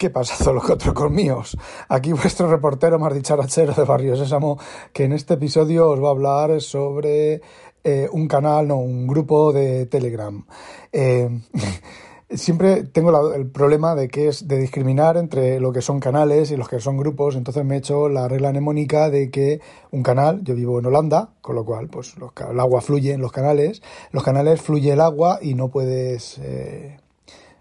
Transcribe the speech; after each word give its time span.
¿Qué 0.00 0.08
pasa, 0.08 0.50
los 0.50 0.64
cuatro 0.64 1.10
míos? 1.10 1.58
Aquí 1.90 2.12
vuestro 2.14 2.50
reportero 2.50 2.98
más 2.98 3.12
dicharachero 3.12 3.74
de 3.74 3.84
Barrio 3.84 4.16
Sésamo, 4.16 4.58
que 4.94 5.04
en 5.04 5.12
este 5.12 5.34
episodio 5.34 5.90
os 5.90 6.02
va 6.02 6.08
a 6.08 6.12
hablar 6.12 6.62
sobre 6.62 7.42
eh, 7.84 8.08
un 8.10 8.26
canal, 8.26 8.66
no, 8.66 8.76
un 8.76 9.06
grupo 9.06 9.52
de 9.52 9.84
Telegram. 9.84 10.42
Eh, 10.90 11.28
siempre 12.30 12.84
tengo 12.84 13.34
el 13.34 13.50
problema 13.50 13.94
de 13.94 14.08
que 14.08 14.28
es 14.28 14.48
de 14.48 14.56
discriminar 14.56 15.18
entre 15.18 15.60
lo 15.60 15.70
que 15.70 15.82
son 15.82 16.00
canales 16.00 16.50
y 16.50 16.56
los 16.56 16.70
que 16.70 16.80
son 16.80 16.96
grupos, 16.96 17.36
entonces 17.36 17.62
me 17.66 17.74
he 17.74 17.78
hecho 17.80 18.08
la 18.08 18.26
regla 18.26 18.52
mnemónica 18.52 19.10
de 19.10 19.30
que 19.30 19.60
un 19.90 20.02
canal, 20.02 20.42
yo 20.44 20.54
vivo 20.54 20.78
en 20.78 20.86
Holanda, 20.86 21.34
con 21.42 21.56
lo 21.56 21.66
cual 21.66 21.88
pues 21.88 22.14
el 22.50 22.58
agua 22.58 22.80
fluye 22.80 23.12
en 23.12 23.20
los 23.20 23.32
canales, 23.32 23.82
los 24.12 24.24
canales 24.24 24.62
fluye 24.62 24.92
el 24.92 25.00
agua 25.02 25.40
y 25.42 25.52
no 25.52 25.68
puedes... 25.68 26.38
Eh, 26.38 26.96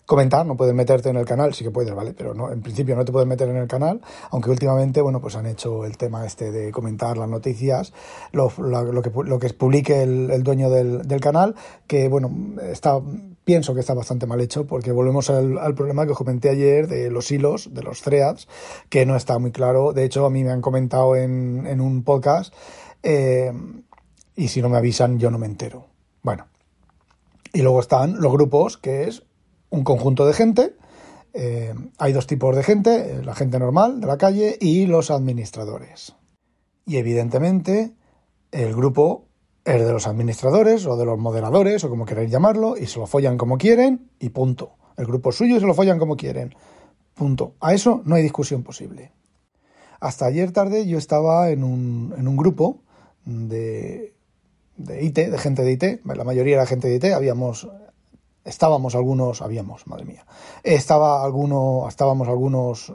comentar, 0.09 0.43
no 0.43 0.57
puedes 0.57 0.73
meterte 0.73 1.09
en 1.09 1.17
el 1.17 1.25
canal, 1.25 1.53
sí 1.53 1.63
que 1.63 1.69
puedes, 1.69 1.93
¿vale? 1.93 2.15
Pero 2.17 2.33
no, 2.33 2.51
en 2.51 2.63
principio 2.63 2.95
no 2.95 3.05
te 3.05 3.11
puedes 3.11 3.27
meter 3.27 3.47
en 3.47 3.57
el 3.57 3.67
canal, 3.67 4.01
aunque 4.31 4.49
últimamente, 4.49 5.01
bueno, 5.01 5.21
pues 5.21 5.35
han 5.35 5.45
hecho 5.45 5.85
el 5.85 5.97
tema 5.97 6.25
este 6.25 6.51
de 6.51 6.71
comentar 6.71 7.15
las 7.15 7.29
noticias, 7.29 7.93
lo, 8.31 8.51
lo, 8.57 9.03
que, 9.03 9.11
lo 9.23 9.37
que 9.37 9.49
publique 9.53 10.01
el, 10.01 10.41
dueño 10.41 10.71
del, 10.71 11.07
del, 11.07 11.21
canal, 11.21 11.53
que, 11.85 12.07
bueno, 12.07 12.31
está, 12.59 12.99
pienso 13.43 13.75
que 13.75 13.81
está 13.81 13.93
bastante 13.93 14.25
mal 14.25 14.41
hecho, 14.41 14.65
porque 14.65 14.91
volvemos 14.91 15.29
al, 15.29 15.75
problema 15.75 16.07
que 16.07 16.13
comenté 16.13 16.49
ayer 16.49 16.87
de 16.87 17.11
los 17.11 17.29
hilos, 17.29 17.71
de 17.71 17.83
los 17.83 18.01
threads, 18.01 18.47
que 18.89 19.05
no 19.05 19.15
está 19.15 19.37
muy 19.37 19.51
claro. 19.51 19.93
De 19.93 20.05
hecho, 20.05 20.25
a 20.25 20.31
mí 20.31 20.43
me 20.43 20.49
han 20.49 20.61
comentado 20.61 21.15
en, 21.15 21.67
en 21.67 21.81
un 21.81 22.03
podcast, 22.03 22.51
eh, 23.03 23.53
y 24.35 24.47
si 24.47 24.59
no 24.59 24.69
me 24.69 24.77
avisan, 24.77 25.19
yo 25.19 25.29
no 25.29 25.37
me 25.37 25.45
entero. 25.45 25.85
Bueno. 26.23 26.47
Y 27.51 27.61
luego 27.63 27.79
están 27.79 28.21
los 28.21 28.31
grupos, 28.31 28.77
que 28.77 29.07
es 29.07 29.23
un 29.69 29.83
conjunto 29.83 30.25
de 30.25 30.33
gente. 30.33 30.75
Eh, 31.33 31.73
hay 31.97 32.13
dos 32.13 32.27
tipos 32.27 32.55
de 32.55 32.63
gente, 32.63 33.21
la 33.23 33.35
gente 33.35 33.59
normal 33.59 34.01
de 34.01 34.07
la 34.07 34.17
calle 34.17 34.57
y 34.59 34.85
los 34.87 35.11
administradores. 35.11 36.15
Y 36.85 36.97
evidentemente 36.97 37.93
el 38.51 38.75
grupo 38.75 39.27
es 39.63 39.85
de 39.85 39.93
los 39.93 40.07
administradores 40.07 40.85
o 40.87 40.97
de 40.97 41.05
los 41.05 41.19
moderadores 41.19 41.83
o 41.83 41.89
como 41.89 42.05
queráis 42.05 42.31
llamarlo 42.31 42.75
y 42.77 42.87
se 42.87 42.99
lo 42.99 43.05
follan 43.05 43.37
como 43.37 43.57
quieren 43.57 44.09
y 44.19 44.29
punto. 44.29 44.71
El 44.97 45.05
grupo 45.05 45.31
suyo 45.31 45.57
y 45.57 45.59
se 45.59 45.67
lo 45.67 45.73
follan 45.73 45.99
como 45.99 46.17
quieren. 46.17 46.55
Punto. 47.13 47.55
A 47.59 47.73
eso 47.73 48.01
no 48.05 48.15
hay 48.15 48.23
discusión 48.23 48.63
posible. 48.63 49.11
Hasta 49.99 50.25
ayer 50.25 50.51
tarde 50.51 50.87
yo 50.87 50.97
estaba 50.97 51.49
en 51.49 51.63
un, 51.63 52.15
en 52.17 52.27
un 52.27 52.37
grupo 52.37 52.81
de, 53.25 54.15
de 54.77 55.03
IT, 55.03 55.15
de 55.15 55.37
gente 55.37 55.63
de 55.63 55.71
IT, 55.73 56.05
la 56.05 56.23
mayoría 56.23 56.55
era 56.55 56.65
gente 56.65 56.87
de 56.87 56.95
IT, 56.95 57.13
habíamos 57.13 57.69
estábamos 58.45 58.95
algunos, 58.95 59.41
habíamos, 59.41 59.87
madre 59.87 60.05
mía, 60.05 60.25
estaba 60.63 61.23
alguno, 61.23 61.85
estábamos 61.87 62.27
algunos 62.27 62.89
eh, 62.89 62.93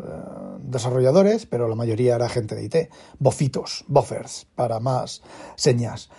desarrolladores, 0.60 1.46
pero 1.46 1.68
la 1.68 1.74
mayoría 1.74 2.16
era 2.16 2.28
gente 2.28 2.54
de 2.54 2.64
IT, 2.64 2.76
bofitos, 3.18 3.84
buffers, 3.88 4.46
para 4.54 4.80
más 4.80 5.22
señas. 5.56 6.10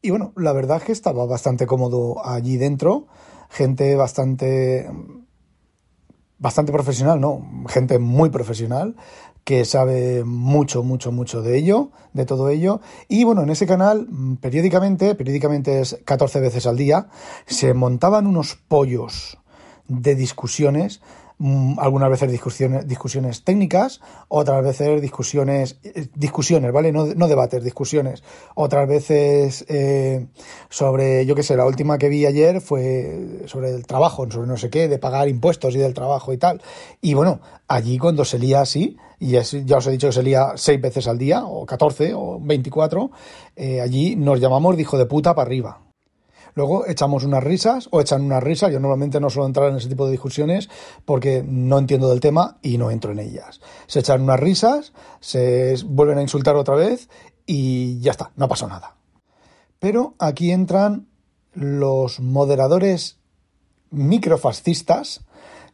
Y 0.00 0.10
bueno, 0.10 0.32
la 0.36 0.52
verdad 0.52 0.78
es 0.78 0.84
que 0.84 0.92
estaba 0.92 1.26
bastante 1.26 1.66
cómodo 1.66 2.24
allí 2.26 2.56
dentro, 2.56 3.06
gente 3.48 3.94
bastante 3.96 4.90
bastante 6.38 6.72
profesional, 6.72 7.20
¿no? 7.20 7.40
Gente 7.68 8.00
muy 8.00 8.28
profesional 8.30 8.96
que 9.44 9.64
sabe 9.64 10.24
mucho, 10.24 10.82
mucho, 10.82 11.10
mucho 11.10 11.42
de 11.42 11.58
ello, 11.58 11.90
de 12.12 12.26
todo 12.26 12.48
ello. 12.48 12.80
Y 13.08 13.24
bueno, 13.24 13.42
en 13.42 13.50
ese 13.50 13.66
canal, 13.66 14.06
mm, 14.08 14.36
periódicamente, 14.36 15.14
periódicamente 15.14 15.80
es 15.80 15.98
14 16.04 16.40
veces 16.40 16.66
al 16.66 16.76
día, 16.76 17.08
se 17.46 17.74
montaban 17.74 18.26
unos 18.26 18.56
pollos 18.68 19.38
de 19.88 20.14
discusiones 20.14 21.00
algunas 21.78 22.10
veces 22.10 22.30
discusiones, 22.30 22.86
discusiones 22.86 23.44
técnicas, 23.44 24.00
otras 24.28 24.62
veces 24.62 25.00
discusiones, 25.00 25.78
eh, 25.82 26.08
discusiones, 26.14 26.72
¿vale? 26.72 26.92
No, 26.92 27.06
no 27.06 27.28
debates, 27.28 27.64
discusiones. 27.64 28.22
Otras 28.54 28.88
veces 28.88 29.64
eh, 29.68 30.26
sobre, 30.68 31.26
yo 31.26 31.34
qué 31.34 31.42
sé, 31.42 31.56
la 31.56 31.66
última 31.66 31.98
que 31.98 32.08
vi 32.08 32.26
ayer 32.26 32.60
fue 32.60 33.42
sobre 33.46 33.70
el 33.70 33.86
trabajo, 33.86 34.30
sobre 34.30 34.46
no 34.46 34.56
sé 34.56 34.70
qué, 34.70 34.88
de 34.88 34.98
pagar 34.98 35.28
impuestos 35.28 35.74
y 35.74 35.78
del 35.78 35.94
trabajo 35.94 36.32
y 36.32 36.38
tal. 36.38 36.62
Y 37.00 37.14
bueno, 37.14 37.40
allí 37.68 37.98
cuando 37.98 38.24
se 38.24 38.38
lía 38.38 38.60
así, 38.60 38.96
y 39.18 39.30
ya 39.30 39.76
os 39.76 39.86
he 39.86 39.90
dicho 39.90 40.08
que 40.08 40.12
se 40.12 40.22
lía 40.22 40.52
seis 40.56 40.80
veces 40.80 41.06
al 41.06 41.18
día, 41.18 41.44
o 41.44 41.64
14, 41.64 42.12
o 42.14 42.40
24, 42.40 43.10
eh, 43.56 43.80
allí 43.80 44.16
nos 44.16 44.40
llamamos 44.40 44.76
de 44.76 44.82
hijo 44.82 44.98
de 44.98 45.06
puta 45.06 45.34
para 45.34 45.46
arriba. 45.46 45.91
Luego 46.54 46.86
echamos 46.86 47.24
unas 47.24 47.42
risas 47.42 47.88
o 47.90 48.00
echan 48.00 48.22
unas 48.22 48.42
risas. 48.42 48.72
Yo 48.72 48.80
normalmente 48.80 49.20
no 49.20 49.30
suelo 49.30 49.46
entrar 49.46 49.70
en 49.70 49.76
ese 49.76 49.88
tipo 49.88 50.06
de 50.06 50.12
discusiones 50.12 50.68
porque 51.04 51.44
no 51.46 51.78
entiendo 51.78 52.10
del 52.10 52.20
tema 52.20 52.58
y 52.62 52.78
no 52.78 52.90
entro 52.90 53.12
en 53.12 53.20
ellas. 53.20 53.60
Se 53.86 54.00
echan 54.00 54.22
unas 54.22 54.40
risas, 54.40 54.92
se 55.20 55.76
vuelven 55.86 56.18
a 56.18 56.22
insultar 56.22 56.56
otra 56.56 56.74
vez 56.74 57.08
y 57.46 58.00
ya 58.00 58.12
está, 58.12 58.32
no 58.36 58.48
pasó 58.48 58.68
nada. 58.68 58.96
Pero 59.78 60.14
aquí 60.18 60.52
entran 60.52 61.08
los 61.54 62.20
moderadores 62.20 63.18
microfascistas. 63.90 65.24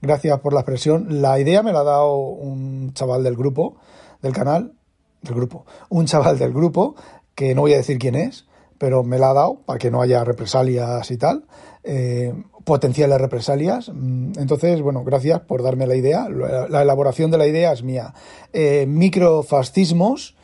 Gracias 0.01 0.41
por 0.41 0.53
la 0.53 0.61
expresión. 0.61 1.23
La 1.23 1.39
idea 1.39 1.63
me 1.63 1.73
la 1.73 1.81
ha 1.81 1.85
dado 1.85 2.17
un 2.17 2.93
chaval 2.95 3.23
del 3.25 3.37
grupo, 3.37 3.77
del 4.23 4.33
canal, 4.33 4.75
del 5.23 5.35
grupo. 5.35 5.67
Un 5.89 6.07
chaval 6.07 6.39
del 6.39 6.53
grupo, 6.53 6.95
que 7.35 7.55
no 7.55 7.63
voy 7.63 7.75
a 7.75 7.79
decir 7.79 7.99
quién 7.99 8.15
es, 8.15 8.48
pero 8.79 9.03
me 9.03 9.19
la 9.19 9.31
ha 9.31 9.35
dado 9.35 9.61
para 9.67 9.79
que 9.79 9.91
no 9.91 10.01
haya 10.01 10.25
represalias 10.25 11.11
y 11.11 11.17
tal, 11.17 11.45
eh, 11.85 12.33
potenciales 12.65 13.21
represalias. 13.21 13.91
Mm, 13.93 14.33
entonces, 14.39 14.81
bueno, 14.81 15.05
gracias 15.05 15.41
por 15.41 15.63
darme 15.63 15.87
la 15.87 15.97
idea. 15.97 16.29
La 16.29 16.83
elaboración 16.83 17.31
de 17.31 17.39
la 17.39 17.47
idea 17.47 17.73
es 17.73 17.83
mía. 17.83 18.15
Eh, 18.53 18.87
microfascismos. 18.87 20.37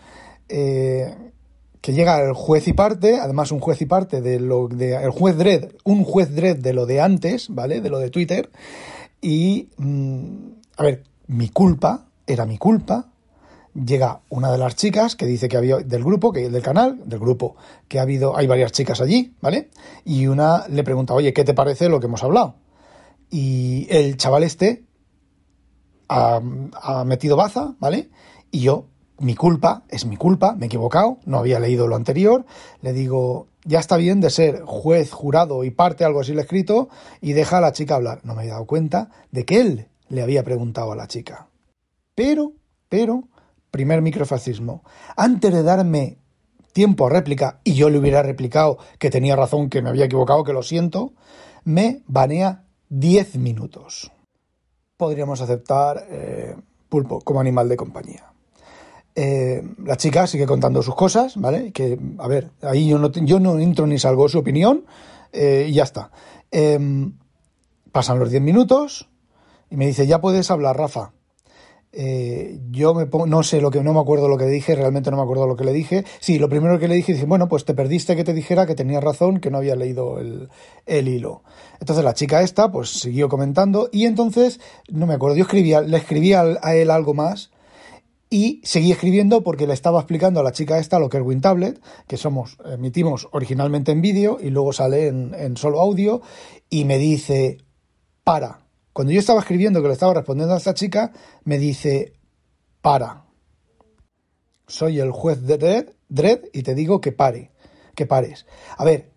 Eh, 0.48 1.14
que 1.80 1.92
llega 1.92 2.18
el 2.18 2.32
juez 2.32 2.66
y 2.66 2.72
parte, 2.72 3.18
además 3.20 3.52
un 3.52 3.60
juez 3.60 3.82
y 3.82 3.84
parte 3.84 4.22
de 4.22 4.40
lo 4.40 4.68
de 4.68 4.94
el 4.94 5.10
juez 5.10 5.36
Dredd, 5.36 5.66
un 5.84 6.02
juez 6.02 6.34
Dredd 6.34 6.62
de 6.62 6.72
lo 6.72 6.86
de 6.86 7.02
antes, 7.02 7.48
¿vale? 7.50 7.82
De 7.82 7.90
lo 7.90 7.98
de 7.98 8.08
Twitter. 8.08 8.48
Y 9.20 9.68
mm, 9.76 10.46
a 10.78 10.82
ver, 10.82 11.02
mi 11.26 11.50
culpa, 11.50 12.06
era 12.26 12.46
mi 12.46 12.56
culpa, 12.56 13.10
llega 13.74 14.20
una 14.28 14.52
de 14.52 14.58
las 14.58 14.76
chicas 14.76 15.16
que 15.16 15.26
dice 15.26 15.48
que 15.48 15.56
había 15.56 15.78
del 15.78 16.04
grupo, 16.04 16.32
que 16.32 16.48
del 16.48 16.62
canal, 16.62 17.00
del 17.04 17.18
grupo, 17.18 17.56
que 17.88 17.98
ha 17.98 18.02
habido, 18.02 18.36
hay 18.36 18.46
varias 18.46 18.72
chicas 18.72 19.00
allí, 19.00 19.34
¿vale? 19.40 19.70
Y 20.04 20.26
una 20.26 20.66
le 20.68 20.84
pregunta, 20.84 21.14
oye, 21.14 21.32
¿qué 21.32 21.44
te 21.44 21.54
parece 21.54 21.88
lo 21.88 22.00
que 22.00 22.06
hemos 22.06 22.22
hablado? 22.22 22.56
Y 23.30 23.86
el 23.90 24.16
chaval 24.16 24.44
este 24.44 24.84
ha, 26.08 26.40
metido 27.04 27.36
baza, 27.36 27.74
¿vale? 27.80 28.10
Y 28.50 28.60
yo, 28.60 28.86
mi 29.18 29.34
culpa, 29.34 29.82
es 29.88 30.06
mi 30.06 30.16
culpa, 30.16 30.54
me 30.54 30.66
he 30.66 30.66
equivocado, 30.66 31.18
no 31.24 31.38
había 31.38 31.58
leído 31.58 31.88
lo 31.88 31.96
anterior, 31.96 32.44
le 32.82 32.92
digo, 32.92 33.48
ya 33.64 33.80
está 33.80 33.96
bien 33.96 34.20
de 34.20 34.30
ser 34.30 34.62
juez, 34.64 35.10
jurado 35.10 35.64
y 35.64 35.70
parte, 35.70 36.04
algo 36.04 36.20
así 36.20 36.32
le 36.32 36.40
he 36.40 36.42
escrito, 36.42 36.88
y 37.20 37.32
deja 37.32 37.58
a 37.58 37.60
la 37.60 37.72
chica 37.72 37.96
hablar. 37.96 38.20
No 38.22 38.34
me 38.34 38.42
había 38.42 38.52
dado 38.52 38.66
cuenta 38.66 39.10
de 39.32 39.44
que 39.44 39.60
él 39.60 39.88
le 40.08 40.22
había 40.22 40.44
preguntado 40.44 40.92
a 40.92 40.96
la 40.96 41.08
chica. 41.08 41.48
Pero, 42.14 42.52
pero, 42.88 43.24
primer 43.74 44.02
microfascismo, 44.02 44.84
antes 45.16 45.52
de 45.52 45.64
darme 45.64 46.18
tiempo 46.72 47.08
a 47.08 47.10
réplica, 47.10 47.58
y 47.64 47.74
yo 47.74 47.90
le 47.90 47.98
hubiera 47.98 48.22
replicado 48.22 48.78
que 49.00 49.10
tenía 49.10 49.34
razón, 49.34 49.68
que 49.68 49.82
me 49.82 49.88
había 49.88 50.04
equivocado, 50.04 50.44
que 50.44 50.52
lo 50.52 50.62
siento, 50.62 51.12
me 51.64 52.02
banea 52.06 52.66
10 52.90 53.34
minutos. 53.38 54.12
Podríamos 54.96 55.40
aceptar 55.40 56.06
eh, 56.08 56.54
pulpo 56.88 57.20
como 57.22 57.40
animal 57.40 57.68
de 57.68 57.76
compañía. 57.76 58.32
Eh, 59.16 59.64
la 59.84 59.96
chica 59.96 60.28
sigue 60.28 60.46
contando 60.46 60.80
sus 60.80 60.94
cosas, 60.94 61.36
¿vale? 61.36 61.72
Que, 61.72 61.98
a 62.18 62.28
ver, 62.28 62.50
ahí 62.62 62.88
yo 62.88 63.00
no, 63.00 63.10
yo 63.10 63.40
no 63.40 63.58
entro 63.58 63.88
ni 63.88 63.98
salgo 63.98 64.28
su 64.28 64.38
opinión 64.38 64.84
eh, 65.32 65.66
y 65.68 65.72
ya 65.72 65.82
está. 65.82 66.12
Em, 66.52 67.18
pasan 67.90 68.20
los 68.20 68.30
10 68.30 68.40
minutos 68.40 69.10
y 69.68 69.76
me 69.76 69.88
dice, 69.88 70.06
ya 70.06 70.20
puedes 70.20 70.52
hablar, 70.52 70.76
Rafa. 70.76 71.13
Eh, 71.96 72.58
yo 72.70 72.92
me 72.92 73.06
no 73.26 73.42
sé 73.44 73.60
lo 73.60 73.70
que, 73.70 73.82
no 73.82 73.92
me 73.92 74.00
acuerdo 74.00 74.28
lo 74.28 74.36
que 74.36 74.46
dije, 74.46 74.74
realmente 74.74 75.12
no 75.12 75.16
me 75.16 75.22
acuerdo 75.22 75.46
lo 75.46 75.56
que 75.56 75.64
le 75.64 75.72
dije. 75.72 76.04
Sí, 76.18 76.40
lo 76.40 76.48
primero 76.48 76.78
que 76.78 76.88
le 76.88 76.96
dije, 76.96 77.12
dije, 77.12 77.24
bueno, 77.24 77.48
pues 77.48 77.64
te 77.64 77.72
perdiste 77.72 78.16
que 78.16 78.24
te 78.24 78.34
dijera 78.34 78.66
que 78.66 78.74
tenía 78.74 79.00
razón, 79.00 79.38
que 79.38 79.50
no 79.50 79.58
había 79.58 79.76
leído 79.76 80.18
el, 80.18 80.48
hilo. 80.86 81.42
Entonces 81.80 82.04
la 82.04 82.14
chica 82.14 82.42
esta, 82.42 82.72
pues 82.72 82.90
siguió 82.90 83.28
comentando 83.28 83.88
y 83.92 84.06
entonces, 84.06 84.60
no 84.90 85.06
me 85.06 85.14
acuerdo, 85.14 85.36
yo 85.36 85.44
escribía, 85.44 85.82
le 85.82 85.96
escribía 85.96 86.42
a 86.62 86.74
él 86.74 86.90
algo 86.90 87.14
más 87.14 87.52
y 88.28 88.60
seguí 88.64 88.90
escribiendo 88.90 89.44
porque 89.44 89.68
le 89.68 89.74
estaba 89.74 90.00
explicando 90.00 90.40
a 90.40 90.42
la 90.42 90.50
chica 90.50 90.78
esta 90.78 90.98
lo 90.98 91.08
que 91.08 91.18
es 91.18 91.22
WinTablet, 91.22 91.80
que 92.08 92.16
somos, 92.16 92.58
emitimos 92.64 93.28
originalmente 93.30 93.92
en 93.92 94.00
vídeo 94.00 94.38
y 94.40 94.50
luego 94.50 94.72
sale 94.72 95.06
en 95.06 95.56
solo 95.56 95.80
audio 95.80 96.22
y 96.68 96.86
me 96.86 96.98
dice, 96.98 97.58
para, 98.24 98.63
cuando 98.94 99.12
yo 99.12 99.18
estaba 99.18 99.40
escribiendo, 99.40 99.82
que 99.82 99.88
le 99.88 99.94
estaba 99.94 100.14
respondiendo 100.14 100.54
a 100.54 100.58
esta 100.58 100.72
chica, 100.72 101.12
me 101.42 101.58
dice, 101.58 102.14
para. 102.80 103.24
Soy 104.68 105.00
el 105.00 105.10
juez 105.10 105.42
de 105.42 105.88
Dredd, 106.08 106.44
y 106.52 106.62
te 106.62 106.76
digo 106.76 107.00
que 107.00 107.10
pare, 107.10 107.50
que 107.96 108.06
pares. 108.06 108.46
A 108.78 108.84
ver, 108.84 109.10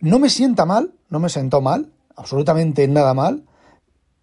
no 0.00 0.18
me 0.18 0.30
sienta 0.30 0.66
mal, 0.66 0.94
no 1.08 1.20
me 1.20 1.28
sentó 1.28 1.60
mal, 1.60 1.92
absolutamente 2.16 2.88
nada 2.88 3.14
mal, 3.14 3.46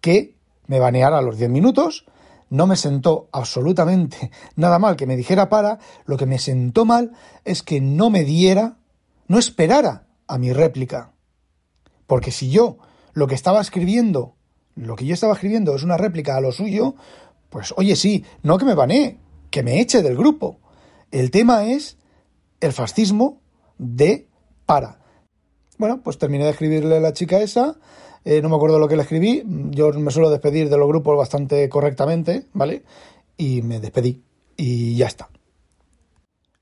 que 0.02 0.36
me 0.66 0.78
baneara 0.78 1.18
a 1.18 1.22
los 1.22 1.38
10 1.38 1.50
minutos, 1.50 2.04
no 2.50 2.66
me 2.66 2.76
sentó 2.76 3.30
absolutamente 3.32 4.30
nada 4.56 4.78
mal 4.78 4.96
que 4.96 5.06
me 5.06 5.16
dijera 5.16 5.48
para, 5.48 5.78
lo 6.04 6.18
que 6.18 6.26
me 6.26 6.38
sentó 6.38 6.84
mal 6.84 7.12
es 7.46 7.62
que 7.62 7.80
no 7.80 8.10
me 8.10 8.24
diera, 8.24 8.76
no 9.26 9.38
esperara 9.38 10.06
a 10.26 10.36
mi 10.36 10.52
réplica. 10.52 11.12
Porque 12.06 12.30
si 12.30 12.50
yo 12.50 12.76
lo 13.14 13.26
que 13.26 13.34
estaba 13.34 13.62
escribiendo, 13.62 14.37
lo 14.78 14.96
que 14.96 15.04
yo 15.04 15.14
estaba 15.14 15.34
escribiendo 15.34 15.74
es 15.74 15.82
una 15.82 15.96
réplica 15.96 16.36
a 16.36 16.40
lo 16.40 16.52
suyo, 16.52 16.94
pues 17.50 17.74
oye 17.76 17.96
sí, 17.96 18.24
no 18.42 18.58
que 18.58 18.64
me 18.64 18.74
banee, 18.74 19.18
que 19.50 19.62
me 19.62 19.80
eche 19.80 20.02
del 20.02 20.16
grupo. 20.16 20.58
El 21.10 21.30
tema 21.30 21.66
es 21.66 21.96
el 22.60 22.72
fascismo 22.72 23.40
de 23.78 24.28
para. 24.66 25.00
Bueno, 25.78 26.02
pues 26.02 26.18
terminé 26.18 26.44
de 26.44 26.50
escribirle 26.50 26.96
a 26.96 27.00
la 27.00 27.12
chica 27.12 27.40
esa, 27.40 27.76
eh, 28.24 28.42
no 28.42 28.48
me 28.48 28.56
acuerdo 28.56 28.78
lo 28.78 28.88
que 28.88 28.96
le 28.96 29.02
escribí, 29.02 29.42
yo 29.70 29.92
me 29.92 30.10
suelo 30.10 30.30
despedir 30.30 30.68
de 30.68 30.76
los 30.76 30.88
grupos 30.88 31.16
bastante 31.16 31.68
correctamente, 31.68 32.46
¿vale? 32.52 32.84
Y 33.36 33.62
me 33.62 33.80
despedí 33.80 34.22
y 34.56 34.96
ya 34.96 35.06
está. 35.06 35.30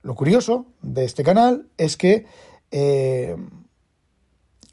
Lo 0.02 0.14
curioso 0.14 0.66
de 0.82 1.04
este 1.04 1.24
canal 1.24 1.68
es 1.76 1.96
que, 1.96 2.26
eh, 2.70 3.36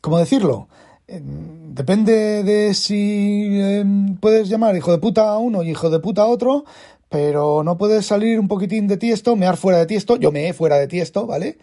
¿cómo 0.02 0.20
decirlo? 0.20 0.68
Depende 1.06 2.44
de 2.44 2.74
si 2.74 3.60
puedes 4.22 4.48
llamar 4.48 4.76
hijo 4.76 4.92
de 4.92 5.00
puta 5.00 5.30
a 5.30 5.38
uno 5.38 5.62
y 5.64 5.72
hijo 5.72 5.90
de 5.90 6.00
puta 6.00 6.24
a 6.24 6.28
otro, 6.28 6.64
pero 7.10 7.64
no 7.64 7.78
puedes 7.78 8.06
salir 8.06 8.40
un 8.40 8.48
poquitín 8.48 8.88
de 8.88 8.98
tiesto, 8.98 9.36
mear 9.36 9.58
fuera 9.58 9.80
de 9.80 9.86
tiesto, 9.86 10.16
yo 10.16 10.32
me 10.32 10.48
he 10.48 10.54
fuera 10.54 10.78
de 10.78 10.88
tiesto, 10.88 11.28
¿vale? 11.28 11.58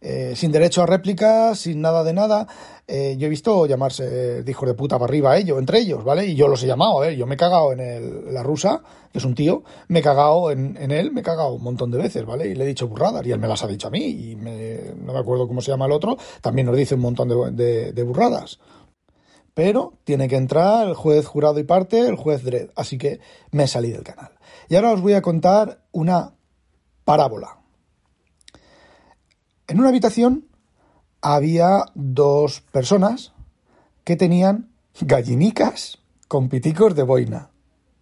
Eh, 0.00 0.34
sin 0.36 0.52
derecho 0.52 0.82
a 0.82 0.86
réplica, 0.86 1.54
sin 1.54 1.80
nada 1.80 2.04
de 2.04 2.12
nada. 2.12 2.46
Eh, 2.86 3.16
yo 3.18 3.26
he 3.26 3.30
visto 3.30 3.66
llamarse 3.66 4.42
de 4.42 4.50
hijo 4.50 4.66
de 4.66 4.74
puta 4.74 4.98
para 4.98 5.10
arriba 5.10 5.32
a 5.32 5.38
ellos, 5.38 5.58
entre 5.58 5.78
ellos, 5.78 6.04
¿vale? 6.04 6.26
Y 6.26 6.34
yo 6.34 6.46
los 6.46 6.62
he 6.62 6.66
llamado, 6.66 6.98
a 6.98 7.06
ver, 7.06 7.16
yo 7.16 7.26
me 7.26 7.34
he 7.34 7.38
cagado 7.38 7.72
en 7.72 7.80
el, 7.80 8.32
la 8.34 8.42
rusa, 8.42 8.82
que 9.10 9.18
es 9.18 9.24
un 9.24 9.34
tío, 9.34 9.64
me 9.88 10.00
he 10.00 10.02
cagado 10.02 10.50
en, 10.50 10.76
él, 10.90 11.10
me 11.10 11.20
he 11.20 11.24
cagado 11.24 11.54
un 11.54 11.62
montón 11.62 11.90
de 11.90 11.98
veces, 11.98 12.24
¿vale? 12.26 12.48
Y 12.48 12.54
le 12.54 12.64
he 12.64 12.66
dicho 12.66 12.86
burradas, 12.86 13.26
y 13.26 13.32
él 13.32 13.38
me 13.38 13.48
las 13.48 13.64
ha 13.64 13.66
dicho 13.66 13.88
a 13.88 13.90
mí, 13.90 14.04
y 14.04 14.36
no 14.36 15.12
me 15.12 15.18
acuerdo 15.18 15.48
cómo 15.48 15.62
se 15.62 15.70
llama 15.70 15.86
el 15.86 15.92
otro, 15.92 16.18
también 16.42 16.66
nos 16.66 16.76
dice 16.76 16.94
un 16.94 17.00
montón 17.00 17.56
de, 17.56 17.92
de 17.92 18.02
burradas. 18.02 18.58
Pero 19.54 19.94
tiene 20.02 20.28
que 20.28 20.36
entrar 20.36 20.88
el 20.88 20.94
juez 20.94 21.26
jurado 21.26 21.60
y 21.60 21.64
parte, 21.64 22.00
el 22.00 22.16
juez 22.16 22.42
Dredd, 22.42 22.70
así 22.74 22.98
que 22.98 23.20
me 23.52 23.68
salido 23.68 23.96
del 23.96 24.04
canal. 24.04 24.32
Y 24.68 24.74
ahora 24.74 24.92
os 24.92 25.00
voy 25.00 25.12
a 25.14 25.22
contar 25.22 25.84
una 25.92 26.34
parábola. 27.04 27.58
En 29.68 29.78
una 29.78 29.90
habitación 29.90 30.48
había 31.20 31.84
dos 31.94 32.60
personas 32.60 33.32
que 34.02 34.16
tenían 34.16 34.70
gallinicas 35.00 35.98
con 36.28 36.48
piticos 36.48 36.94
de 36.94 37.04
boina, 37.04 37.50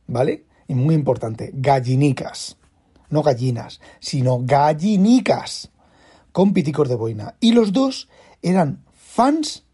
¿vale? 0.06 0.46
Y 0.69 0.75
muy 0.75 0.94
importante, 0.94 1.50
gallinicas, 1.52 2.56
no 3.10 3.22
gallinas, 3.22 3.81
sino 4.00 4.40
gallinicas 4.43 5.70
con 6.32 6.54
piticos 6.54 6.88
de 6.88 6.94
boina. 6.94 7.34
Y 7.40 7.52
los 7.52 7.72
dos 7.72 8.08
eran 8.40 8.84
fans 8.94 9.64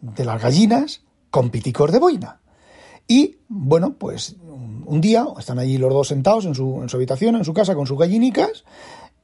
de 0.00 0.24
las 0.24 0.40
gallinas 0.40 1.02
con 1.30 1.50
piticos 1.50 1.92
de 1.92 1.98
boina. 1.98 2.40
Y 3.08 3.36
bueno, 3.48 3.94
pues 3.94 4.36
un 4.86 5.00
día 5.00 5.26
están 5.38 5.58
allí 5.58 5.78
los 5.78 5.92
dos 5.92 6.08
sentados 6.08 6.44
en 6.44 6.54
su, 6.54 6.80
en 6.82 6.88
su 6.88 6.96
habitación, 6.96 7.36
en 7.36 7.44
su 7.44 7.54
casa, 7.54 7.74
con 7.74 7.86
sus 7.86 7.98
gallinicas, 7.98 8.64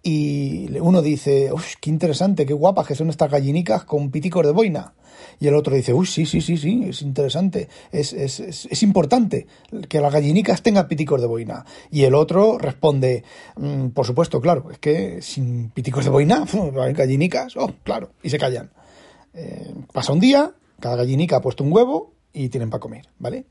y 0.02 0.78
uno 0.80 1.00
dice, 1.00 1.52
uff, 1.52 1.74
qué 1.80 1.88
interesante, 1.88 2.44
qué 2.44 2.54
guapas 2.54 2.86
que 2.86 2.96
son 2.96 3.08
estas 3.08 3.30
gallinicas 3.30 3.84
con 3.84 4.10
piticos 4.10 4.44
de 4.44 4.52
boina. 4.52 4.94
Y 5.38 5.46
el 5.46 5.54
otro 5.54 5.76
dice, 5.76 5.94
uy, 5.94 6.06
sí, 6.06 6.26
sí, 6.26 6.40
sí, 6.40 6.56
sí, 6.56 6.84
es 6.88 7.02
interesante, 7.02 7.68
es, 7.92 8.12
es, 8.12 8.40
es, 8.40 8.82
importante 8.82 9.46
que 9.88 10.00
las 10.00 10.12
gallinicas 10.12 10.62
tengan 10.62 10.88
piticos 10.88 11.20
de 11.20 11.28
boina. 11.28 11.64
Y 11.90 12.02
el 12.02 12.14
otro 12.14 12.58
responde, 12.58 13.22
mm, 13.56 13.88
por 13.88 14.04
supuesto, 14.04 14.40
claro, 14.40 14.70
es 14.72 14.78
que 14.78 15.22
sin 15.22 15.70
piticos 15.70 16.04
de 16.04 16.10
boina, 16.10 16.44
hay 16.80 16.92
gallinicas, 16.92 17.56
oh, 17.56 17.72
claro, 17.84 18.10
y 18.22 18.30
se 18.30 18.38
callan. 18.38 18.70
Eh, 19.34 19.72
pasa 19.92 20.12
un 20.12 20.20
día, 20.20 20.52
cada 20.82 20.96
gallinica 20.96 21.36
ha 21.36 21.40
puesto 21.40 21.62
un 21.62 21.72
huevo 21.72 22.12
y 22.32 22.48
tienen 22.48 22.68
para 22.68 22.80
comer, 22.80 23.08
¿vale? 23.20 23.46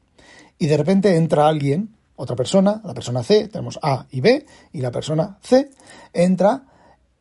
Y 0.59 0.67
de 0.67 0.75
repente 0.75 1.15
entra 1.15 1.47
alguien 1.47 1.95
otra 2.17 2.35
persona, 2.35 2.81
la 2.83 2.93
persona 2.93 3.23
C, 3.23 3.47
tenemos 3.47 3.79
A 3.81 4.05
y 4.11 4.19
B, 4.19 4.45
y 4.73 4.81
la 4.81 4.91
persona 4.91 5.39
C 5.41 5.71
entra 6.13 6.65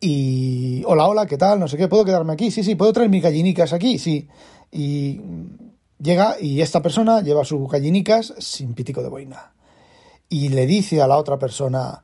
y 0.00 0.82
hola, 0.84 1.06
hola, 1.06 1.26
¿qué 1.26 1.38
tal? 1.38 1.60
No 1.60 1.68
sé 1.68 1.76
qué, 1.76 1.86
¿puedo 1.86 2.04
quedarme 2.04 2.32
aquí? 2.32 2.50
Sí, 2.50 2.64
sí, 2.64 2.74
¿puedo 2.74 2.92
traer 2.92 3.08
mis 3.08 3.22
gallinicas 3.22 3.72
aquí? 3.72 3.98
Sí. 3.98 4.28
Y 4.72 5.20
llega 5.98 6.40
y 6.40 6.60
esta 6.60 6.82
persona 6.82 7.22
lleva 7.22 7.44
sus 7.44 7.70
gallinicas 7.70 8.34
sin 8.38 8.74
pitico 8.74 9.02
de 9.02 9.08
boina. 9.08 9.52
Y 10.28 10.48
le 10.48 10.66
dice 10.66 11.00
a 11.00 11.06
la 11.06 11.18
otra 11.18 11.38
persona, 11.38 12.02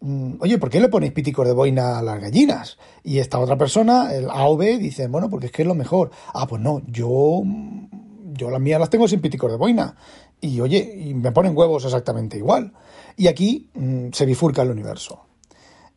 oye, 0.00 0.58
¿por 0.58 0.70
qué 0.70 0.80
le 0.80 0.88
ponéis 0.88 1.12
piticos 1.12 1.46
de 1.46 1.52
boina 1.52 1.98
a 1.98 2.02
las 2.02 2.20
gallinas? 2.20 2.78
Y 3.02 3.18
esta 3.18 3.38
otra 3.38 3.56
persona, 3.56 4.14
el 4.14 4.28
A 4.30 4.48
o 4.48 4.56
B, 4.56 4.78
dice, 4.78 5.08
bueno, 5.08 5.28
porque 5.30 5.46
es 5.46 5.52
que 5.52 5.62
es 5.62 5.68
lo 5.68 5.74
mejor. 5.74 6.10
Ah, 6.34 6.46
pues 6.46 6.62
no, 6.62 6.82
yo, 6.86 7.42
yo 8.32 8.50
las 8.50 8.60
mías 8.60 8.80
las 8.80 8.90
tengo 8.90 9.08
sin 9.08 9.20
piticos 9.20 9.50
de 9.50 9.56
boina 9.56 9.96
y 10.40 10.60
oye, 10.60 11.02
y 11.06 11.14
me 11.14 11.32
ponen 11.32 11.56
huevos 11.56 11.84
exactamente 11.84 12.36
igual. 12.36 12.72
Y 13.16 13.28
aquí 13.28 13.70
mm, 13.74 14.08
se 14.12 14.26
bifurca 14.26 14.62
el 14.62 14.70
universo. 14.70 15.22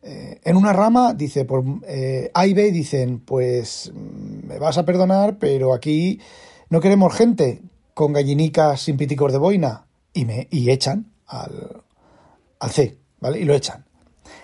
Eh, 0.01 0.39
en 0.43 0.55
una 0.55 0.71
rama 0.71 1.13
dice, 1.13 1.43
por 1.43 1.63
eh, 1.85 2.31
A 2.33 2.47
y 2.47 2.53
B 2.53 2.71
dicen, 2.71 3.19
pues 3.19 3.91
mm, 3.93 4.47
me 4.47 4.59
vas 4.59 4.77
a 4.77 4.85
perdonar, 4.85 5.37
pero 5.37 5.73
aquí 5.73 6.19
no 6.69 6.79
queremos 6.79 7.13
gente 7.13 7.61
con 7.93 8.13
gallinicas 8.13 8.81
sin 8.81 8.95
piticos 8.95 9.31
de 9.33 9.39
boina 9.39 9.87
y 10.13 10.25
me 10.25 10.47
y 10.51 10.69
echan 10.69 11.11
al, 11.27 11.83
al 12.59 12.69
C, 12.71 12.97
¿vale? 13.19 13.39
Y 13.39 13.43
lo 13.43 13.53
echan. 13.53 13.88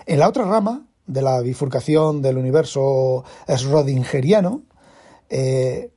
En 0.06 0.20
la 0.20 0.28
otra 0.28 0.44
rama 0.44 0.86
de 1.06 1.22
la 1.22 1.40
bifurcación 1.40 2.22
del 2.22 2.38
universo 2.38 3.24
Schrödingeriano, 3.48 4.62
eh, 5.28 5.90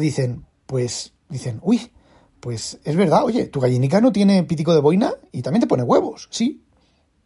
dicen, 0.00 0.46
pues 0.66 1.12
dicen, 1.28 1.60
uy, 1.62 1.92
pues 2.40 2.78
es 2.84 2.96
verdad, 2.96 3.24
oye, 3.24 3.46
tu 3.46 3.60
gallinica 3.60 4.00
no 4.00 4.12
tiene 4.12 4.44
pitico 4.44 4.74
de 4.74 4.80
boina 4.80 5.12
y 5.32 5.42
también 5.42 5.60
te 5.60 5.66
pone 5.66 5.82
huevos, 5.82 6.28
sí. 6.30 6.64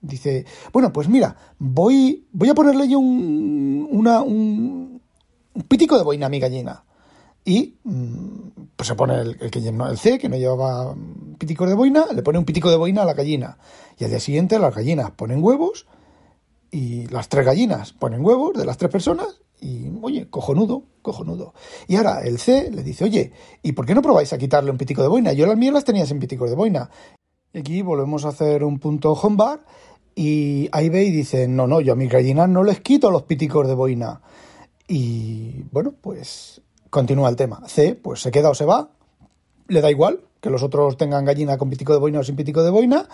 Dice, 0.00 0.44
bueno, 0.72 0.93
pues 0.93 1.08
mira, 1.08 1.37
voy, 1.58 2.26
voy 2.32 2.48
a 2.48 2.55
ponerle 2.55 2.88
yo 2.88 2.98
un, 2.98 3.87
una, 3.88 4.20
un, 4.20 5.00
pitico 5.69 5.96
de 5.96 6.02
boina 6.02 6.26
a 6.26 6.28
mi 6.28 6.40
gallina. 6.40 6.84
Y 7.44 7.79
mm, 7.83 8.49
pues 8.77 8.87
se 8.87 8.94
pone 8.94 9.21
el, 9.21 9.50
que 9.50 9.61
llenó 9.61 9.89
el 9.89 9.99
C, 9.99 10.19
que 10.19 10.29
no 10.29 10.37
llevaba 10.37 10.94
pitico 11.39 11.67
de 11.67 11.75
boina, 11.75 12.06
le 12.15 12.23
pone 12.23 12.39
un 12.39 12.44
pitico 12.44 12.71
de 12.71 12.77
boina 12.77 13.03
a 13.03 13.05
la 13.05 13.15
gallina. 13.15 13.59
Y 13.99 14.05
al 14.05 14.11
día 14.11 14.21
siguiente 14.21 14.59
las 14.59 14.75
gallinas 14.75 15.11
ponen 15.11 15.43
huevos 15.43 15.87
y 16.70 17.06
las 17.08 17.29
tres 17.29 17.44
gallinas 17.44 17.93
ponen 17.93 18.25
huevos 18.25 18.56
de 18.56 18.65
las 18.65 18.79
tres 18.79 18.91
personas 18.91 19.41
y, 19.61 19.91
oye, 20.03 20.29
cojonudo, 20.29 20.84
cojonudo. 21.03 21.55
Y 21.87 21.96
ahora 21.96 22.20
el 22.22 22.39
C 22.39 22.70
le 22.70 22.82
dice, 22.82 23.05
oye, 23.05 23.32
¿y 23.63 23.72
por 23.72 23.87
qué 23.87 23.94
no 23.94 24.03
probáis 24.03 24.32
a 24.32 24.39
quitarle 24.39 24.70
un 24.70 24.79
pitico 24.79 25.03
de 25.03 25.08
boina? 25.08 25.32
Yo 25.32 25.46
las 25.46 25.56
mías 25.56 25.75
las 25.75 25.84
tenía 25.84 26.06
sin 26.06 26.19
piticos 26.19 26.51
de 26.51 26.56
boina. 26.56 26.91
Y 27.53 27.58
aquí 27.58 27.82
volvemos 27.82 28.25
a 28.25 28.29
hacer 28.29 28.65
un 28.65 28.79
punto 28.79 29.13
home 29.13 29.37
bar 29.37 29.65
y 30.15 30.69
ahí 30.72 30.89
ve 30.89 31.05
y 31.05 31.11
dice, 31.11 31.49
no, 31.49 31.67
no, 31.67 31.81
yo 31.81 31.93
a 31.93 31.96
mis 31.96 32.11
gallinas 32.11 32.49
no 32.49 32.65
les 32.65 32.81
quito 32.81 33.11
los 33.11 33.22
piticos 33.22 33.67
de 33.67 33.75
boina. 33.75 34.20
Y 34.89 35.63
bueno, 35.70 35.94
pues 36.01 36.61
continúa 36.93 37.31
el 37.31 37.37
tema. 37.37 37.63
C, 37.69 37.94
pues 37.94 38.20
se 38.20 38.31
queda 38.31 38.51
o 38.51 38.55
se 38.55 38.67
va, 38.67 38.91
le 39.67 39.81
da 39.81 39.91
igual 39.91 40.20
que 40.43 40.51
los 40.51 40.63
otros 40.63 40.99
tengan 40.99 41.25
gallina 41.25 41.56
con 41.56 41.70
pitico 41.70 41.94
de 41.94 41.99
boina 41.99 42.20
o 42.20 42.22
sin 42.22 42.37
pitico 42.37 42.63
de 42.63 42.70
boina 42.70 43.08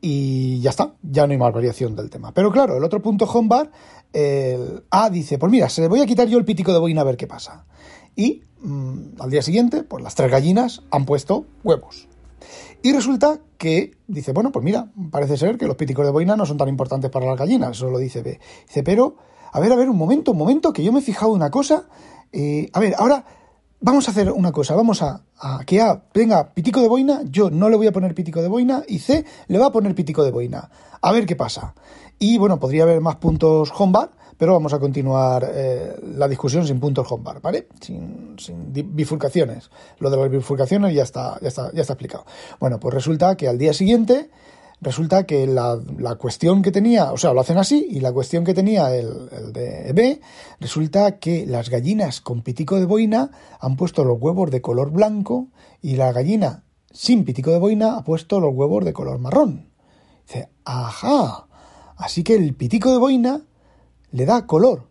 y 0.00 0.60
ya 0.60 0.70
está, 0.70 0.94
ya 1.02 1.26
no 1.26 1.32
hay 1.32 1.38
más 1.38 1.52
variación 1.52 1.96
del 1.96 2.08
tema. 2.08 2.32
Pero 2.32 2.52
claro, 2.52 2.76
el 2.76 2.84
otro 2.84 3.02
punto 3.02 3.24
home 3.24 3.48
bar, 3.48 3.72
el 4.12 4.84
A 4.90 5.10
dice, 5.10 5.38
pues 5.38 5.50
mira, 5.50 5.68
se 5.68 5.80
le 5.80 5.88
voy 5.88 6.00
a 6.00 6.06
quitar 6.06 6.28
yo 6.28 6.38
el 6.38 6.44
pitico 6.44 6.72
de 6.72 6.78
boina 6.78 7.00
a 7.00 7.04
ver 7.04 7.16
qué 7.16 7.26
pasa. 7.26 7.64
Y 8.14 8.44
mm, 8.60 9.20
al 9.20 9.30
día 9.30 9.42
siguiente, 9.42 9.82
pues 9.82 10.04
las 10.04 10.14
tres 10.14 10.30
gallinas 10.30 10.82
han 10.92 11.04
puesto 11.04 11.46
huevos. 11.64 12.06
Y 12.80 12.92
resulta 12.92 13.40
que 13.58 13.96
dice, 14.06 14.30
bueno, 14.30 14.52
pues 14.52 14.64
mira, 14.64 14.92
parece 15.10 15.36
ser 15.36 15.58
que 15.58 15.66
los 15.66 15.74
píticos 15.74 16.06
de 16.06 16.12
boina 16.12 16.36
no 16.36 16.46
son 16.46 16.58
tan 16.58 16.68
importantes 16.68 17.10
para 17.10 17.26
las 17.26 17.36
gallinas, 17.36 17.72
eso 17.72 17.90
lo 17.90 17.98
dice 17.98 18.22
B. 18.22 18.38
Dice, 18.68 18.84
pero, 18.84 19.16
a 19.50 19.58
ver, 19.58 19.72
a 19.72 19.76
ver, 19.76 19.90
un 19.90 19.96
momento, 19.96 20.30
un 20.30 20.38
momento, 20.38 20.72
que 20.72 20.84
yo 20.84 20.92
me 20.92 21.00
he 21.00 21.02
fijado 21.02 21.32
una 21.32 21.50
cosa. 21.50 21.88
Eh, 22.32 22.68
a 22.72 22.80
ver, 22.80 22.94
ahora 22.98 23.24
vamos 23.80 24.08
a 24.08 24.10
hacer 24.10 24.30
una 24.30 24.52
cosa, 24.52 24.74
vamos 24.74 25.02
a, 25.02 25.22
que 25.66 25.80
A 25.80 26.02
venga 26.14 26.52
pitico 26.54 26.80
de 26.80 26.88
boina, 26.88 27.20
yo 27.24 27.50
no 27.50 27.68
le 27.68 27.76
voy 27.76 27.86
a 27.86 27.92
poner 27.92 28.14
pitico 28.14 28.42
de 28.42 28.48
boina 28.48 28.82
y 28.88 28.98
C 28.98 29.24
le 29.48 29.58
va 29.58 29.66
a 29.66 29.72
poner 29.72 29.94
pitico 29.94 30.24
de 30.24 30.30
boina. 30.30 30.70
A 31.00 31.12
ver 31.12 31.26
qué 31.26 31.36
pasa. 31.36 31.74
Y 32.18 32.38
bueno, 32.38 32.58
podría 32.58 32.84
haber 32.84 33.00
más 33.00 33.16
puntos 33.16 33.72
home 33.76 33.92
bar, 33.92 34.10
pero 34.38 34.54
vamos 34.54 34.72
a 34.72 34.78
continuar 34.78 35.48
eh, 35.52 35.94
la 36.16 36.28
discusión 36.28 36.66
sin 36.66 36.80
puntos 36.80 37.06
home 37.10 37.22
bar, 37.22 37.40
¿vale? 37.40 37.68
Sin, 37.80 38.36
sin, 38.38 38.72
bifurcaciones. 38.72 39.70
Lo 39.98 40.10
de 40.10 40.16
las 40.16 40.30
bifurcaciones 40.30 40.94
ya 40.94 41.02
está, 41.02 41.38
ya 41.40 41.48
está, 41.48 41.72
ya 41.72 41.82
está 41.82 41.92
explicado. 41.92 42.24
Bueno, 42.58 42.80
pues 42.80 42.94
resulta 42.94 43.36
que 43.36 43.48
al 43.48 43.58
día 43.58 43.72
siguiente 43.72 44.30
resulta 44.80 45.24
que 45.24 45.46
la, 45.46 45.78
cuestión 46.18 46.62
que 46.62 46.72
tenía, 46.72 47.12
o 47.12 47.16
sea, 47.16 47.32
lo 47.32 47.40
hacen 47.40 47.58
así, 47.58 47.86
y 47.90 48.00
la 48.00 48.12
cuestión 48.12 48.44
que 48.44 48.54
tenía 48.54 48.94
el, 48.94 49.28
el, 49.32 49.52
de 49.52 49.92
B, 49.92 50.20
resulta 50.60 51.18
que 51.18 51.46
las 51.46 51.70
gallinas 51.70 52.20
con 52.20 52.42
pitico 52.42 52.76
de 52.76 52.86
boina 52.86 53.30
han 53.60 53.76
puesto 53.76 54.04
los 54.04 54.20
huevos 54.20 54.50
de 54.50 54.60
color 54.60 54.90
blanco 54.90 55.48
y 55.82 55.96
la 55.96 56.12
gallina 56.12 56.64
sin 56.96 57.26
pitico 57.26 57.50
de 57.50 57.58
boina 57.58 57.98
ha 57.98 58.04
puesto 58.04 58.40
los 58.40 58.54
huevos 58.54 58.82
de 58.82 58.94
color 58.94 59.18
marrón. 59.18 59.68
Dice, 60.26 60.48
ajá, 60.64 61.46
así 61.96 62.24
que 62.24 62.34
el 62.34 62.54
pitico 62.54 62.90
de 62.90 62.98
boina 62.98 63.42
le 64.12 64.24
da 64.24 64.46
color 64.46 64.88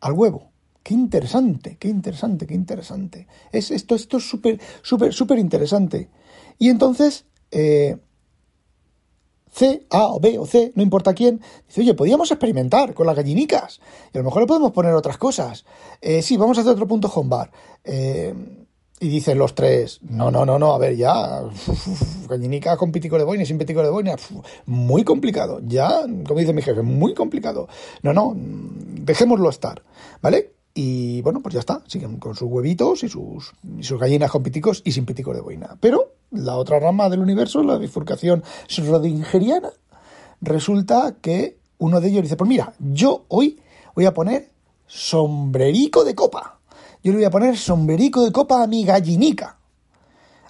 al 0.00 0.14
huevo. 0.14 0.50
Qué 0.82 0.94
interesante, 0.94 1.76
qué 1.78 1.88
interesante, 1.88 2.46
qué 2.46 2.54
interesante. 2.54 3.28
Es, 3.52 3.70
esto, 3.70 3.94
esto 3.94 4.16
es 4.16 4.28
súper, 4.28 4.60
súper, 4.82 5.12
súper 5.12 5.38
interesante. 5.38 6.10
Y 6.58 6.70
entonces, 6.70 7.26
eh, 7.52 7.98
C, 9.50 9.86
A 9.90 10.06
o 10.08 10.20
B 10.20 10.38
o 10.38 10.46
C, 10.46 10.72
no 10.74 10.82
importa 10.82 11.14
quién, 11.14 11.40
dice, 11.66 11.80
oye, 11.80 11.94
podríamos 11.94 12.30
experimentar 12.30 12.94
con 12.94 13.06
las 13.06 13.16
gallinicas. 13.16 13.80
Y 14.12 14.18
a 14.18 14.20
lo 14.20 14.24
mejor 14.24 14.42
le 14.42 14.46
podemos 14.46 14.72
poner 14.72 14.94
otras 14.94 15.18
cosas. 15.18 15.64
Eh, 16.00 16.22
sí, 16.22 16.36
vamos 16.36 16.58
a 16.58 16.62
hacer 16.62 16.72
otro 16.72 16.86
punto 16.86 17.10
home 17.14 17.28
bar. 17.28 17.50
Eh, 17.84 18.34
y 19.00 19.08
dicen 19.08 19.38
los 19.38 19.54
tres, 19.54 20.00
no, 20.02 20.30
no, 20.30 20.44
no, 20.44 20.58
no, 20.58 20.72
a 20.72 20.78
ver, 20.78 20.96
ya, 20.96 21.42
gallinica 22.28 22.76
con 22.76 22.90
pitico 22.90 23.16
de 23.16 23.24
boina 23.24 23.44
sin 23.44 23.56
pitico 23.56 23.82
de 23.82 23.90
boina, 23.90 24.16
muy 24.66 25.04
complicado, 25.04 25.60
ya, 25.64 26.02
como 26.26 26.40
dice 26.40 26.52
mi 26.52 26.62
jefe, 26.62 26.82
muy 26.82 27.14
complicado. 27.14 27.68
No, 28.02 28.12
no, 28.12 28.34
dejémoslo 28.36 29.50
estar, 29.50 29.82
¿vale? 30.20 30.52
Y 30.74 31.22
bueno, 31.22 31.40
pues 31.40 31.54
ya 31.54 31.60
está, 31.60 31.82
siguen 31.86 32.18
con 32.18 32.34
sus 32.34 32.48
huevitos 32.48 33.02
y 33.02 33.08
sus, 33.08 33.52
gallinas 33.98 34.30
con 34.30 34.42
piticos 34.42 34.82
y 34.84 34.92
sin 34.92 35.06
de 35.06 35.40
boina. 35.40 35.76
Pero 35.80 36.14
la 36.30 36.56
otra 36.56 36.78
rama 36.78 37.08
del 37.08 37.20
universo, 37.20 37.62
la 37.62 37.78
bifurcación 37.78 38.42
schrodingeriana, 38.68 39.70
resulta 40.40 41.16
que 41.20 41.58
uno 41.78 42.00
de 42.00 42.08
ellos 42.08 42.22
dice, 42.22 42.36
pues 42.36 42.48
mira, 42.48 42.74
yo 42.78 43.24
hoy 43.28 43.60
voy 43.94 44.06
a 44.06 44.14
poner 44.14 44.50
sombrerico 44.86 46.04
de 46.04 46.14
copa 46.14 46.58
yo 47.02 47.12
le 47.12 47.18
voy 47.18 47.24
a 47.24 47.30
poner 47.30 47.56
sombrerico 47.56 48.24
de 48.24 48.32
copa 48.32 48.62
a 48.62 48.66
mi 48.66 48.84
gallinica. 48.84 49.58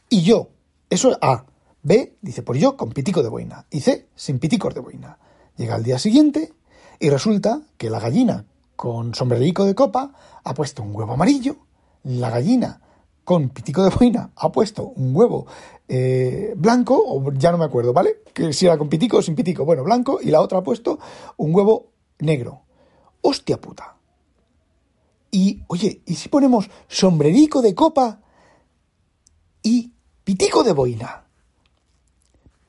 Y 0.08 0.22
yo, 0.22 0.48
eso 0.88 1.10
es 1.10 1.18
A. 1.20 1.44
B, 1.82 2.16
dice, 2.22 2.42
por 2.42 2.56
yo 2.56 2.76
con 2.76 2.90
pitico 2.90 3.22
de 3.22 3.28
boina. 3.28 3.66
Y 3.70 3.80
C, 3.80 4.08
sin 4.16 4.38
piticos 4.38 4.74
de 4.74 4.80
boina. 4.80 5.18
Llega 5.56 5.76
el 5.76 5.82
día 5.82 5.98
siguiente 5.98 6.52
y 6.98 7.10
resulta 7.10 7.60
que 7.76 7.90
la 7.90 8.00
gallina 8.00 8.46
con 8.76 9.14
sombrerico 9.14 9.64
de 9.64 9.74
copa 9.74 10.12
ha 10.42 10.54
puesto 10.54 10.82
un 10.82 10.94
huevo 10.94 11.12
amarillo. 11.12 11.56
La 12.02 12.30
gallina 12.30 12.80
con 13.28 13.50
pitico 13.50 13.84
de 13.84 13.90
boina 13.90 14.30
ha 14.36 14.50
puesto 14.50 14.84
un 14.96 15.14
huevo 15.14 15.44
eh, 15.86 16.54
blanco, 16.56 16.96
o 16.96 17.30
ya 17.34 17.52
no 17.52 17.58
me 17.58 17.66
acuerdo, 17.66 17.92
¿vale? 17.92 18.22
Que 18.32 18.54
si 18.54 18.64
era 18.64 18.78
con 18.78 18.88
pitico 18.88 19.18
o 19.18 19.22
sin 19.22 19.34
pitico. 19.34 19.66
Bueno, 19.66 19.84
blanco, 19.84 20.18
y 20.22 20.30
la 20.30 20.40
otra 20.40 20.60
ha 20.60 20.62
puesto 20.62 20.98
un 21.36 21.54
huevo 21.54 21.92
negro. 22.20 22.62
¡Hostia 23.20 23.60
puta! 23.60 23.96
Y, 25.30 25.62
oye, 25.66 26.00
¿y 26.06 26.14
si 26.14 26.30
ponemos 26.30 26.70
sombrerico 26.86 27.60
de 27.60 27.74
copa 27.74 28.22
y 29.62 29.92
pitico 30.24 30.64
de 30.64 30.72
boina? 30.72 31.26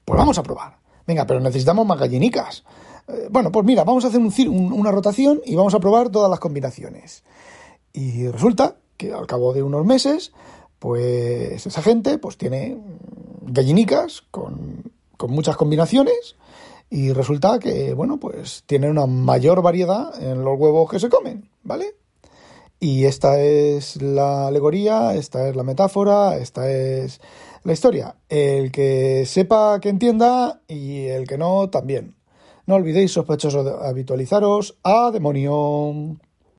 Pues 0.04 0.18
vamos 0.18 0.38
a 0.40 0.44
probar. 0.44 0.78
Venga, 1.08 1.26
pero 1.26 1.40
necesitamos 1.40 1.88
más 1.88 1.98
gallinicas. 1.98 2.66
Eh, 3.08 3.30
bueno, 3.32 3.50
pues 3.50 3.66
mira, 3.66 3.86
vamos 3.86 4.04
a 4.04 4.10
hacer 4.10 4.20
una 4.50 4.92
rotación 4.92 5.40
y 5.46 5.56
vamos 5.56 5.74
a 5.74 5.80
probar 5.80 6.10
todas 6.10 6.30
las 6.30 6.42
combinaciones. 6.42 7.24
Y 7.94 8.28
resulta 8.28 8.76
que 9.00 9.14
al 9.14 9.26
cabo 9.26 9.54
de 9.54 9.64
unos 9.64 9.86
meses, 9.86 10.34
pues 10.78 11.66
esa 11.66 11.82
gente 11.82 12.18
pues 12.18 12.38
tiene 12.38 12.78
gallinicas 13.42 14.24
con, 14.30 14.92
con 15.16 15.32
muchas 15.32 15.56
combinaciones 15.56 16.36
y 16.90 17.14
resulta 17.14 17.60
que, 17.60 17.94
bueno, 17.94 18.20
pues 18.20 18.64
tienen 18.66 18.92
una 18.92 19.06
mayor 19.06 19.62
variedad 19.62 20.22
en 20.22 20.44
los 20.44 20.60
huevos 20.60 20.92
que 20.92 21.00
se 21.00 21.08
comen, 21.08 21.50
¿vale? 21.64 21.96
Y 22.80 23.06
esta 23.06 23.40
es 23.40 24.02
la 24.02 24.48
alegoría, 24.48 25.16
esta 25.16 25.48
es 25.48 25.56
la 25.56 25.64
metáfora, 25.64 26.38
esta 26.38 26.70
es 26.70 27.22
la 27.64 27.74
historia. 27.74 28.18
El 28.28 28.72
que 28.72 29.26
sepa 29.26 29.80
que 29.80 29.90
entienda 29.90 30.62
y 30.68 31.06
el 31.06 31.26
que 31.26 31.38
no 31.38 31.70
también. 31.70 32.16
No 32.66 32.76
olvidéis, 32.76 33.14
sospechosos, 33.14 33.66
habitualizaros 33.82 34.78
a 34.84 35.12
demonio. 35.12 36.18